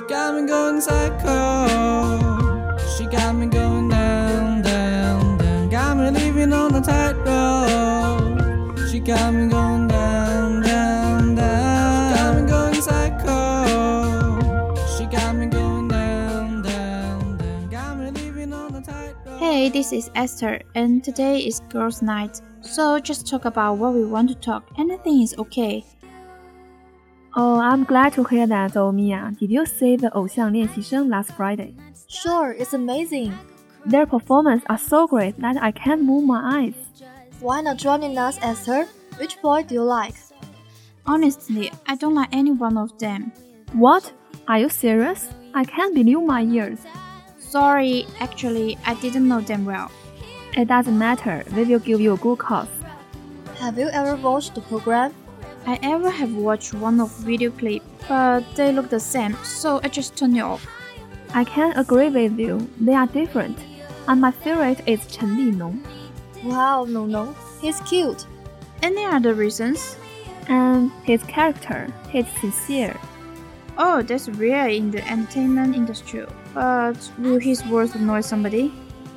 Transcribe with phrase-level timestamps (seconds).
[0.00, 2.78] She got me going psycho.
[2.96, 5.68] She got me going down, down, down.
[5.68, 8.78] Got me living on a tightrope.
[8.88, 9.89] She got me going
[19.79, 22.41] this is Esther, and today is girls' night.
[22.59, 24.67] So just talk about what we want to talk.
[24.77, 25.85] Anything is okay.
[27.37, 29.37] Oh, I'm glad to hear that, Omiya.
[29.39, 31.73] Did you see the 偶像练习生 last Friday?
[32.07, 33.31] Sure, it's amazing.
[33.85, 36.75] Their performance are so great that I can't move my eyes.
[37.39, 38.87] Why not joining us, Esther?
[39.17, 40.15] Which boy do you like?
[41.05, 43.31] Honestly, I don't like any one of them.
[43.71, 44.11] What?
[44.49, 45.29] Are you serious?
[45.53, 46.79] I can't believe my ears.
[47.50, 49.90] Sorry, actually, I didn't know them well.
[50.56, 51.42] It doesn't matter.
[51.52, 52.68] We will give you a good cause.
[53.58, 55.12] Have you ever watched the program?
[55.66, 59.88] I ever have watched one of video clip, but they look the same, so I
[59.88, 60.64] just turned it off.
[61.34, 62.70] I can agree with you.
[62.80, 63.58] They are different.
[64.06, 65.84] And my favorite is Chen Linong.
[66.44, 68.26] Wow, no, no, he's cute.
[68.80, 69.96] Any other reasons?
[70.46, 72.96] And his character, he's sincere.
[73.76, 76.26] Oh, that's rare in the entertainment industry.
[76.54, 78.72] But will his words annoy somebody?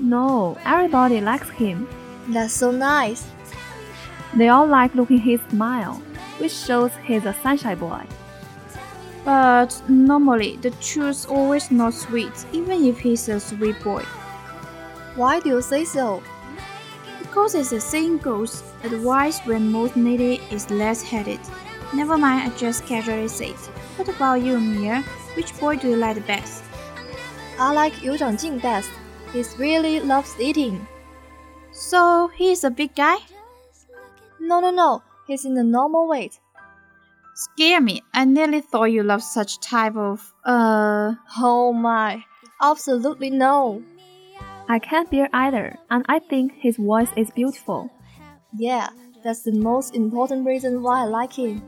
[0.00, 1.88] No, everybody likes him.
[2.28, 3.26] That's so nice.
[4.36, 6.02] They all like looking his smile,
[6.38, 8.02] which shows he's a sunshine boy.
[9.24, 14.02] But normally, the truth's always not sweet, even if he's a sweet boy.
[15.16, 16.22] Why do you say so?
[17.20, 21.40] Because as the saying goes, advice when most needed is less headed.
[21.94, 23.54] Never mind, I just casually said.
[23.96, 25.02] What about you, Mia?
[25.36, 26.64] Which boy do you like the best?
[27.58, 28.90] I like You Zhangjing best.
[29.32, 30.86] He really loves eating.
[31.70, 33.16] So, he's a big guy?
[34.40, 36.38] No, no, no, he's in the normal weight.
[37.34, 38.02] Scare me.
[38.12, 41.14] I nearly thought you loved such type of, uh...
[41.38, 42.24] Oh my,
[42.62, 43.82] absolutely no.
[44.68, 47.90] I can't bear either, and I think his voice is beautiful.
[48.56, 48.88] Yeah,
[49.22, 51.62] that's the most important reason why I like him.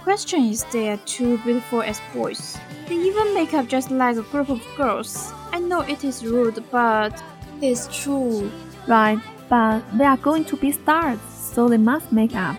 [0.00, 2.58] The question is they are too beautiful as boys.
[2.88, 5.32] They even make up just like a group of girls.
[5.52, 7.22] I know it is rude, but
[7.60, 8.50] It's true.
[8.88, 9.18] Right,
[9.48, 12.56] but they are going to be stars, so they must make up.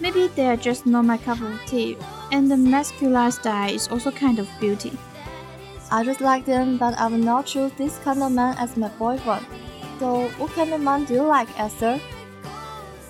[0.00, 1.96] maybe they are just not my cup of tea.
[2.32, 4.92] And the masculine style is also kind of beauty.
[5.90, 8.88] I just like them, but I will not choose this kind of man as my
[8.98, 9.46] boyfriend.
[10.00, 12.00] So, what kind of man do you like, Esther?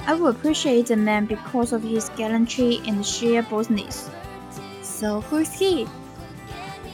[0.06, 4.10] I will appreciate the man because of his gallantry and sheer boldness.
[4.82, 5.86] So, who is he?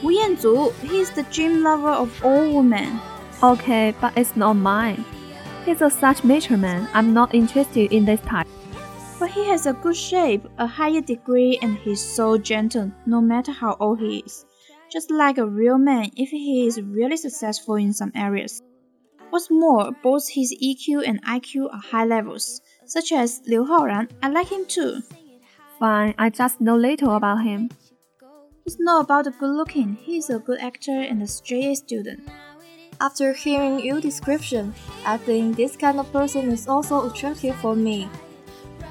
[0.03, 2.99] Wu Yanzu, he is the dream lover of all women.
[3.41, 5.03] Okay, but it's not mine.
[5.65, 6.87] He's a such mature man.
[6.93, 8.47] I'm not interested in this type.
[9.19, 13.51] But he has a good shape, a higher degree, and he's so gentle no matter
[13.51, 14.45] how old he is.
[14.91, 18.61] Just like a real man if he is really successful in some areas.
[19.29, 24.09] What's more, both his EQ and IQ are high levels, such as Liu Haoran.
[24.21, 25.03] I like him too.
[25.79, 27.69] Fine, I just know little about him.
[28.65, 32.27] He's not about the good looking, he's a good actor and a straight A student.
[32.99, 34.73] After hearing your description,
[35.05, 38.09] I think this kind of person is also attractive for me.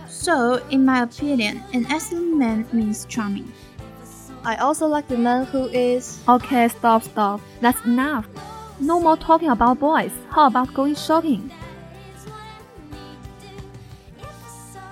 [0.08, 3.52] So, in my opinion, an excellent man means charming.
[4.44, 6.22] I also like the man who is.
[6.26, 7.40] Okay, stop, stop.
[7.60, 8.26] That's enough.
[8.80, 10.12] No more talking about boys.
[10.30, 11.50] How about going shopping?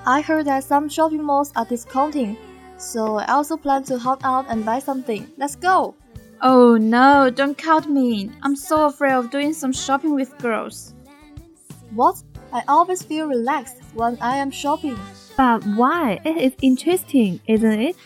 [0.06, 2.36] I heard that some shopping malls are discounting,
[2.78, 5.28] so I also plan to hop out and buy something.
[5.36, 5.96] Let's go!
[6.40, 8.36] Oh no, don't count me in.
[8.42, 10.94] I'm so afraid of doing some shopping with girls.
[11.90, 12.22] What?
[12.52, 14.96] I always feel relaxed when I am shopping.
[15.36, 16.20] But why?
[16.24, 17.96] It is interesting, isn't it?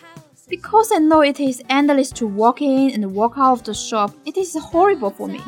[0.48, 4.12] Because I know it is endless to walk in and walk out of the shop,
[4.24, 5.42] it is horrible for me.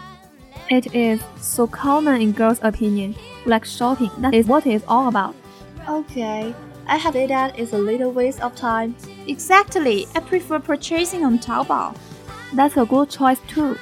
[0.69, 3.16] It is so common in girls' opinion.
[3.46, 5.34] Like shopping, that is what it's all about.
[5.88, 6.55] Okay,
[6.87, 8.94] I have it that it's a little waste of time.
[9.26, 11.96] Exactly, I prefer purchasing on Taobao.
[12.55, 13.76] That's a good choice too.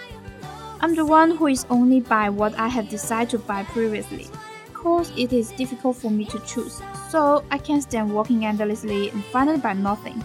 [0.81, 4.29] I'm the one who is only buy what I have decided to buy previously.
[4.73, 6.81] Cause it is difficult for me to choose,
[7.11, 10.25] so I can't stand walking endlessly and finally buy nothing.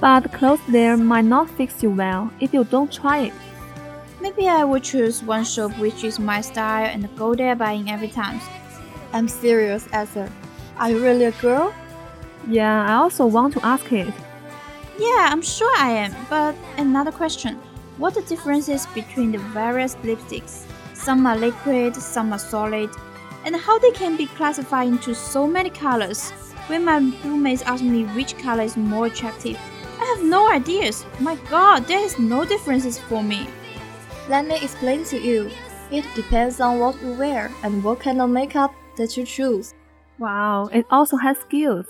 [0.00, 3.32] But clothes there might not fix you well if you don't try it.
[4.20, 8.08] Maybe I will choose one shop which is my style and go there buying every
[8.08, 8.40] time.
[9.12, 10.28] I'm serious, Esther.
[10.78, 11.74] Are you really a girl?
[12.46, 14.14] Yeah, I also want to ask it.
[14.96, 16.14] Yeah, I'm sure I am.
[16.30, 17.56] But another question.
[17.96, 20.66] What the differences between the various lipsticks?
[20.94, 22.90] Some are liquid, some are solid,
[23.44, 26.30] and how they can be classified into so many colors.
[26.68, 29.58] When my roommates ask me which color is more attractive,
[30.00, 31.04] I have no ideas.
[31.18, 33.48] My god, there is no differences for me.
[34.28, 35.50] Let me explain to you.
[35.90, 39.74] It depends on what you wear and what kind of makeup that you choose.
[40.18, 41.86] Wow, it also has skills.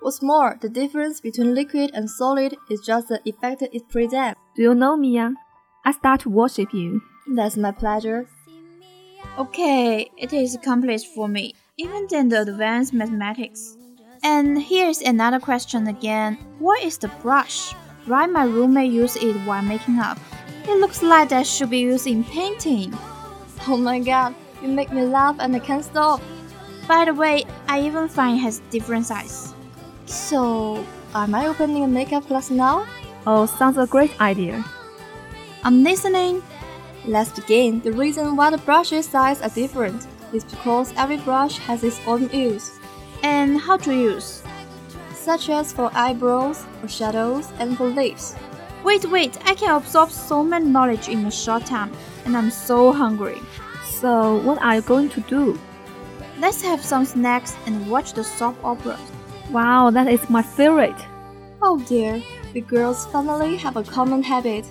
[0.00, 4.38] What's more, the difference between liquid and solid is just the effect it presents.
[4.54, 5.34] Do you know Mia?
[5.84, 7.00] I start to worship you.
[7.26, 8.26] That's my pleasure.
[9.38, 13.78] Okay, it is accomplished for me, even than the advanced mathematics.
[14.22, 16.38] And here's another question again.
[16.58, 17.72] What is the brush?
[18.06, 20.18] Why my roommate use it while making up?
[20.68, 22.92] It looks like that should be used in painting.
[23.66, 26.20] Oh my god, you make me laugh and I can't stop.
[26.86, 29.54] By the way, I even find it has different size.
[30.04, 30.84] So,
[31.14, 32.86] am I opening a makeup class now?
[33.26, 34.62] Oh, sounds a great idea.
[35.62, 36.42] I'm listening.
[37.06, 37.80] Let's begin.
[37.80, 42.28] The reason why the brushes size are different is because every brush has its own
[42.30, 42.78] use.
[43.22, 44.42] And how to use?
[45.14, 48.34] Such as for eyebrows, for shadows, and for lips.
[48.84, 51.90] Wait, wait, I can absorb so much knowledge in a short time,
[52.26, 53.40] and I'm so hungry.
[53.86, 55.58] So, what are you going to do?
[56.43, 58.97] Let's have some snacks and watch the soap opera.
[59.51, 60.95] Wow, that is my favorite.
[61.61, 62.21] Oh dear,
[62.53, 64.65] we girls finally have a common habit.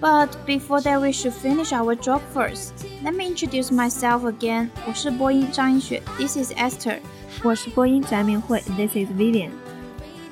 [0.00, 2.72] But before that, we should finish our job first.
[3.04, 4.70] Let me introduce myself again.
[4.88, 6.98] 我是播音张一雪，This is Esther。
[7.44, 9.50] 我是播音翟明慧，This is Vivian。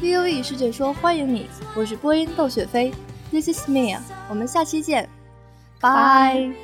[0.00, 2.93] VOE 师姐说欢迎你，我是播音窦雪飞，
[3.31, 3.99] This is Mia。
[4.29, 5.08] 我们下期见，
[5.81, 6.63] 拜。